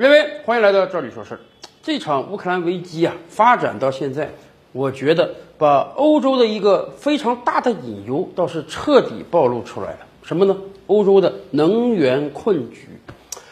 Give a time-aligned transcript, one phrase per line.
[0.00, 1.40] 各位，欢迎来到这里说事儿。
[1.82, 4.30] 这场乌克兰危机啊，发展到现在，
[4.72, 9.98] 我觉得把欧洲的一个非常大的隐忧倒是彻底暴露出来了。
[10.22, 10.56] 什么呢？
[10.86, 12.88] 欧洲的能源困局。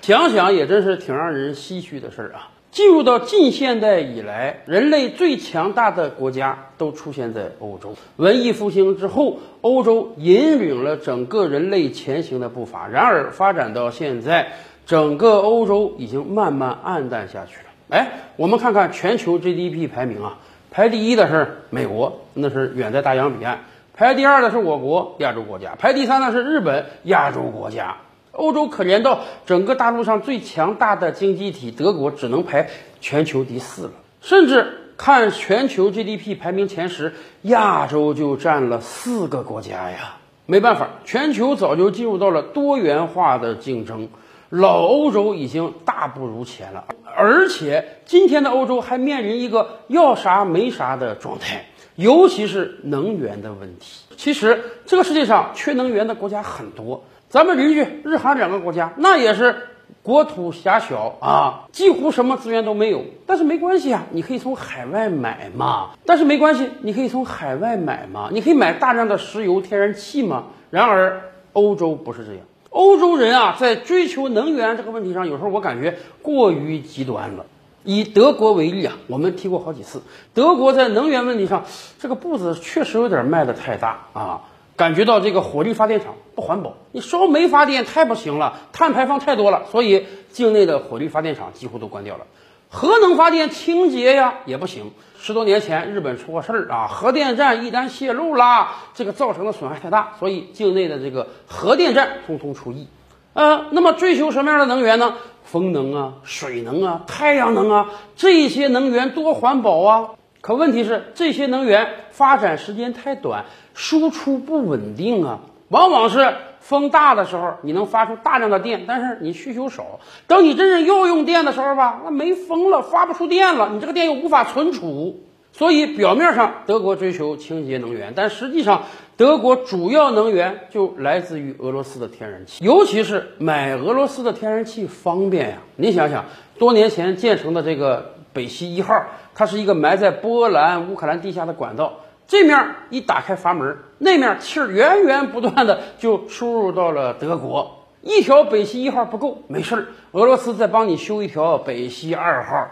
[0.00, 2.50] 想想也真是挺让人唏嘘的事儿啊。
[2.72, 7.94] 进入到近现代以来，人类最强大的国家都出现在欧洲。
[8.16, 12.88] 文艺复兴之后，欧洲引领了整个人类前行的步伐。
[12.88, 14.54] 然而，发展到现在，
[14.86, 17.64] 整个欧洲已经慢慢暗淡下去了。
[17.90, 20.38] 哎，我们看看全球 GDP 排名啊，
[20.70, 23.58] 排第一的是美国，那是远在大洋彼岸；
[23.94, 27.96] 排第二的是我国亚洲国家；排第三的是日本亚洲国家。
[28.32, 33.90] 欧洲可怜到整个大陆上最强大的经济体德国只能排全球第四了，
[34.22, 37.12] 甚至看全球 GDP 排名前十，
[37.42, 40.16] 亚洲就占了四个国家呀。
[40.46, 44.08] 没办法，全球早就进入到了多元化的竞争，
[44.52, 46.84] 老欧洲已经大不如前了。
[47.16, 51.64] 而且今天的欧洲还面临一个要啥没啥的状态，
[51.96, 54.02] 尤其是能源的问题。
[54.18, 57.04] 其实这个世界上缺能源的国家很多。
[57.30, 59.68] 咱们邻居日韩两个国家，那也是
[60.02, 63.04] 国土狭小啊，几乎什么资源都没有。
[63.26, 65.92] 但是没关系啊，你可以从海外买嘛。
[66.04, 70.48] 但是没关系，你可以从海外买嘛，你可以买大量的石油、天然气嘛。
[70.68, 71.22] 然而
[71.54, 72.40] 欧洲不是这样，
[72.72, 77.44] 欧洲人啊，在追求能源这个问题上，有时候我感觉过于极端了。
[77.84, 81.64] 以德国为例啊，我们提过好几次，德国在能源问题上
[81.98, 84.42] 这个步子确实有点迈得太大啊。
[84.74, 92.26] 感觉到这个火力发电厂不环保，你烧煤发电太不行了，碳排放太多了，所以境内的火力发电厂几乎都关掉了。
[92.74, 102.88] 核能发电清洁呀也不行，十多年前日本出过事儿啊，核电站一旦泄露啦，这个造成的损害太大，所以境内的这个核电站通通出役。
[103.34, 105.14] 呃，那么追求什么样的能源呢？
[105.44, 110.08] 风能啊，水能啊，太阳能啊，这些能源多环保啊。
[110.40, 115.40] 可问题是，这些能源发展时间太短，输出不稳定啊。
[115.72, 119.98] 往往是风大的时候，你能发出大量的电，但是你需求少。
[120.26, 125.20] 等你真正要用电的时候吧，那没风了，发不出电了，你这个电又无法存储。
[125.54, 128.82] 所以表面上德国追求清洁能源，但实际上
[129.16, 135.56] 德国主要能源就来自于俄罗斯的天然气，尤其是买俄罗斯的天然气方便呀。
[135.76, 136.26] 你想想，
[136.58, 139.04] 多年前建成的这个北溪一号。
[139.34, 141.94] 它是一个埋在波兰、乌克兰地下的管道，
[142.32, 147.84] 这面一打开阀门，那面气儿源源不断的就输入到了德国。
[148.00, 152.70] 一条北溪一号不够，没事儿，俄罗斯再帮你修一条北溪二号。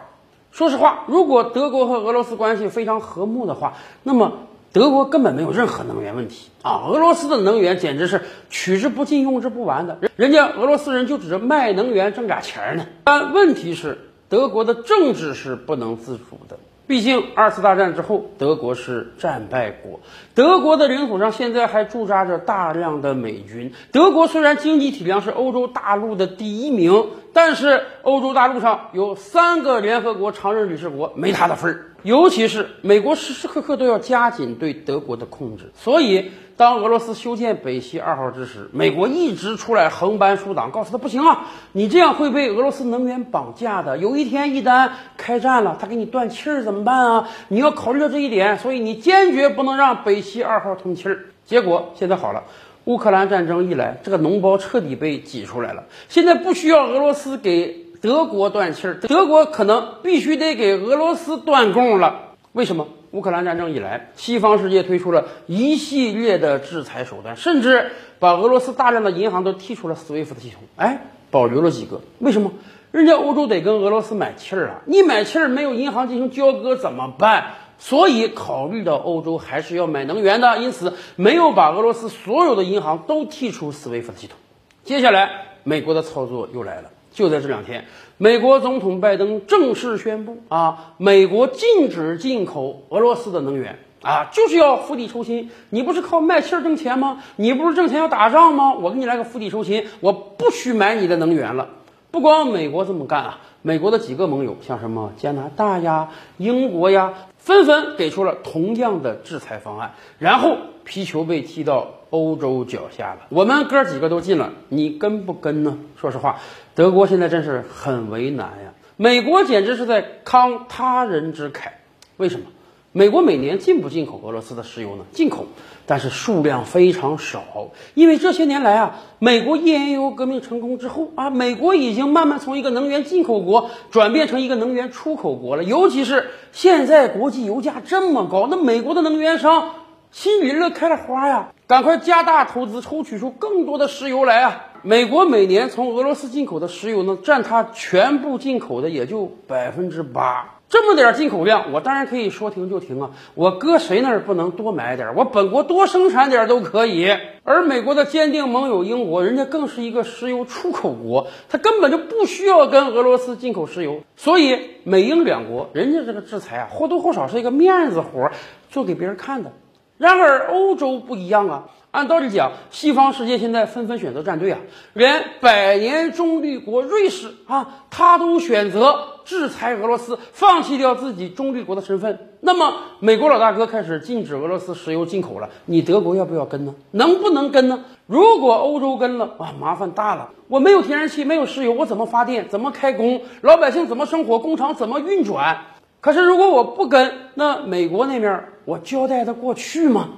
[0.51, 4.39] 说实话，如果德国和俄罗斯关系非常和睦的话，那么
[4.73, 6.87] 德国根本没有任何能源问题啊。
[6.89, 12.87] 俄罗斯的能源简直是取之不尽、用之不完的，人家俄罗斯人就指着卖能源挣俩钱呢。
[13.05, 14.07] 但问题是。
[14.31, 16.57] 德国的政治是不能自主的，
[16.91, 20.01] 毕竟二次大战之后，德国是战败国，
[20.35, 23.73] 德国的领土上现在还驻扎着大量的美军。
[23.93, 31.90] 德国虽然经济体量是欧洲大陆的第一名，但是欧洲大陆上有三个联合国常任理事国没他的份儿。
[32.03, 43.99] 尤其是美国时时刻刻都要加紧对德国的控制，所以当俄罗斯修建北溪二号之时，美国一直出来横搬竖挡，告诉他不行啊，你这样会被俄罗斯能源绑架的。
[43.99, 47.29] 有一天一旦开战了，他给你断气儿怎么办啊？
[47.49, 51.27] 你要考虑到这一点，所以你坚决不能让北溪二号通气儿。
[51.45, 52.43] 结果现在好了，
[52.85, 57.80] 乌克兰战争一来，这个脓包彻底被挤出来了，现在不需要俄罗斯给。
[58.01, 62.35] 德国断气儿，德国可能必须得给俄罗斯断供了。
[62.53, 62.89] 为什么？
[63.13, 67.91] 乌克兰战争以来，西方世界推出了一系列的制裁手段，甚至
[68.21, 72.01] 把俄罗斯大量的银行都踢出了 SWIFT 系统，哎，保留了几个。
[72.21, 72.53] 为什么？
[72.93, 77.55] 人家欧洲得跟俄罗斯买气儿啊，你买气儿没有银行进行交割怎么办？
[77.79, 84.37] 所以考虑到欧洲还是要买能源的，因此没有把俄罗斯所有的银行都踢出 SWIFT 系统。
[84.85, 86.91] 接下来，美国的操作又来了。
[87.13, 87.85] 就在这两天，
[88.19, 95.51] 美国总统拜登正式宣布啊，美国禁止进口俄罗斯的能源啊，就是要釜底抽薪。
[95.71, 97.23] 你不是靠卖气儿挣钱吗？
[97.37, 98.75] 你不是挣钱要打仗吗？
[98.75, 101.69] 我给你来个釜底抽薪，我不许买你的能源了。
[102.11, 111.89] 不光美国这么干啊，美国的几个盟友，像什么加拿大呀、英国呀，纷纷给出了同样的制裁方案，然后皮球被踢到。
[112.11, 115.79] 欧洲脚下了，我们哥几个都进了，你跟不跟呢？
[115.95, 116.41] 说实话，
[116.75, 118.75] 德国现在真是很为难呀。
[118.97, 121.69] 美国简直是在慷他人之慨，
[122.17, 122.47] 为什么？
[122.93, 125.05] 美国每年进不进口俄罗斯的石油呢？
[125.13, 125.47] 进口，
[125.87, 127.71] 但是数量非常少。
[127.95, 135.63] 因为这些年来啊，美国页岩油革命成功之后啊，美国已经慢慢从一个能源进口国转变成一个能源出口国了。
[135.63, 139.71] 尤其是现在国际油价这么高，那美国的能源商
[140.11, 144.67] 心里乐开了花呀，赶快加大投资，抽取出更多的石油来啊！
[144.83, 150.57] 美国每年从俄罗斯进口的石油呢，占它全部进口的也就百分之八。
[150.71, 153.11] 这么点进口量，我当然可以说停就停啊！
[153.35, 155.17] 我搁谁那儿不能多买点？
[155.17, 157.09] 我本国多生产点都可以。
[157.43, 164.01] 而美国的坚定盟友英国，人家更是一个石油出口国，它根本就不需要跟俄罗斯进口石油。
[164.17, 168.31] 所以美英两国，人家这个制裁啊，或多或少是一个面子活，
[168.71, 169.51] 做给别人看的。
[169.99, 171.65] 然而欧洲不一样啊！
[171.93, 174.61] 按道理讲，西方世界现在纷纷选择站队啊，
[174.93, 182.29] 连百年中立国瑞士啊，他都选择制裁俄罗斯，放弃掉自己中立国的身份。
[182.43, 186.73] 那么，美国老大哥开始禁止俄罗斯石油进口了，你德国要不要跟呢？
[186.93, 187.85] 能不能跟呢？
[188.07, 190.29] 如果欧洲跟了啊，麻烦大了！
[190.47, 192.49] 我没有天然气，没有石油，我怎么发电？
[192.49, 193.21] 怎么开工？
[193.41, 194.39] 老百姓怎么生活？
[194.39, 195.59] 工厂怎么运转？
[196.01, 200.11] 可是如果我不跟，那美国那面我交代得过去吗？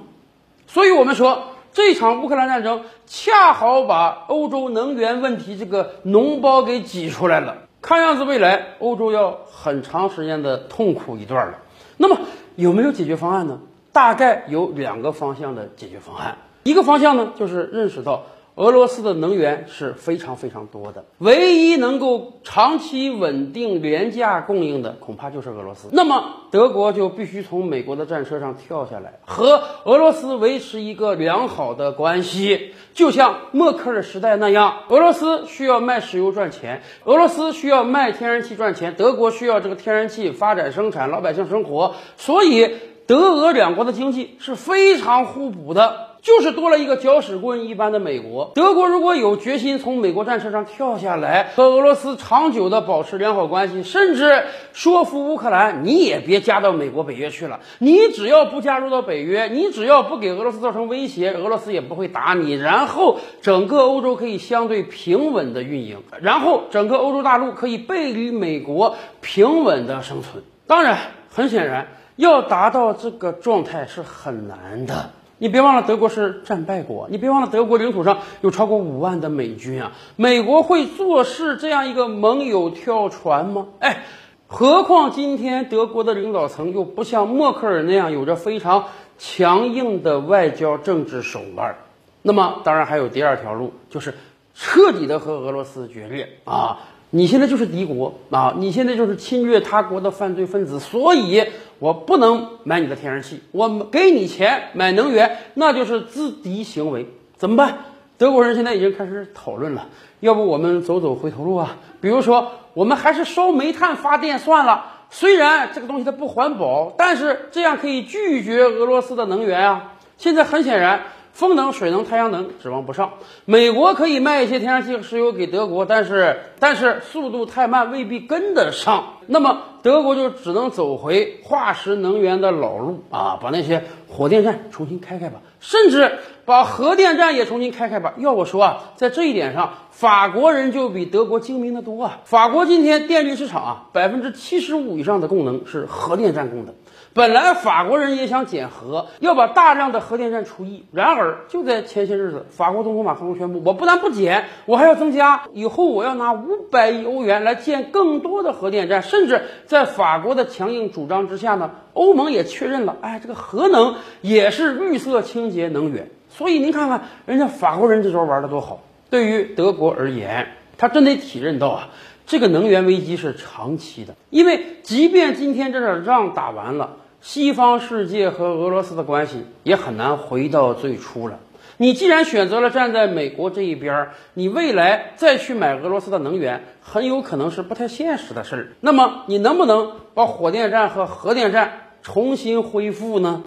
[0.67, 1.45] 所以我们说。
[1.73, 11.57] 这场乌克兰战争恰好把欧洲能源问题这个脓包给挤出来了，看样子未来欧洲要很长时间的痛苦一段了。
[11.97, 12.17] 那么
[12.55, 13.59] 有没有解决方案呢？
[13.91, 18.23] 大概有两个方向的解决方案，一个方向呢就是认识到。
[18.55, 25.89] 俄罗斯的能源是非常非常多的，唯一能够长期稳定廉价供应的，恐怕就是俄罗斯。
[25.91, 34.83] 那么德国就必须从美国的战车上跳下来，和俄罗斯维持一个良好的关系，就像默克尔时代那样。
[34.89, 41.95] 俄罗斯需要卖石油赚钱，俄罗斯需要卖天然气赚钱，德国需要这个天然气发展生产，老百姓生活。
[42.17, 42.69] 所以
[43.07, 46.12] 德俄两国的经济是非常互补的。
[46.23, 48.53] 就是多了一个搅屎棍一般的美国。
[48.55, 57.59] 德国如果有决心从美国战车上跳下来，和俄罗斯长久的保持良好关系，甚至说服乌克兰，你也别加到美国北约去了。
[57.79, 62.53] 你只要不加入到北约，你只要不给俄罗斯造成威胁，俄罗斯也不会打你。
[62.53, 70.41] 然后整个欧洲可以相对平稳的运营，然后整个欧洲大陆可以背离美国平稳的生存。
[70.65, 70.97] 当然，
[71.29, 75.11] 很显然，要达到这个状态是很难的。
[75.39, 77.07] 你别忘了，德国是战败国。
[77.09, 79.91] 你别忘了，德国领土上有超过五万的美军啊！
[80.15, 83.67] 美国会坐视这样一个盟友跳船吗？
[83.79, 84.03] 哎，
[84.47, 88.85] 何况今天德国的领导层又不像默克尔那样有着非常
[89.17, 91.75] 强硬的外交政治手腕。
[92.21, 94.13] 那么，当然还有第二条路，就是
[94.53, 96.79] 彻底的和俄罗斯决裂啊！
[97.15, 98.55] 你现在就是敌国啊！
[98.57, 101.43] 你现在就是侵略他国的犯罪分子，所以。
[101.79, 107.05] 我不能买你的天然气，我给你钱买能源，那就是自敌行为，
[107.35, 107.79] 怎么办？
[108.17, 109.89] 德国人现在已经开始讨论了，
[110.21, 111.75] 要不我们走走回头路啊？
[111.99, 119.95] 比如说，我们还是烧煤炭发电算了，虽然这个东西它不环保，但是这样可以拒绝俄罗斯的能源啊。
[120.17, 121.01] 现在很显然。
[121.33, 123.13] 风能、水能、太阳能指望不上。
[123.45, 129.17] 美国可以卖一些天然气石油给德国，但是但是速度太慢，未必跟得上。
[129.27, 138.13] 那么德国就只能走回化石能源的老路啊，把那些火电站重新开开吧，甚至把核电站也重新开开吧。
[138.17, 142.19] 要我说啊，在这一点上，法国人就比德国精明的多啊。
[142.25, 146.73] 法国今天电力市场啊，百分之七十五以上的供能是核电站供的。
[147.15, 150.83] 本来法国人也想减核，要把大量的核电站除役。
[150.91, 155.43] 然而就在前些日子，法国总统马克龙宣布，我不但不减，我还要增加。
[155.53, 159.03] 以后我要拿五百亿欧元来建更多的核电站。
[159.13, 166.09] 甚至在法国的强硬主张之下呢，欧盟也确认了，哎，这个核能也是绿色清洁能源。
[166.29, 168.81] 所以您看看，人家法国人这招玩的多好。
[169.11, 170.47] 对于德国而言，
[170.79, 171.89] 他真得体认到啊。
[172.25, 181.37] 这个能源危机是长期的，因为即便今天这场仗打完了，西方世界和俄罗斯的关系也很难回到最初了。
[181.77, 188.67] 你既然选择了站在美国这一边儿，你未来再去买俄罗斯的能源，很有可能是不太现实的事儿。
[188.81, 193.41] 那么，你能不能把火电站和核电站重新恢复呢？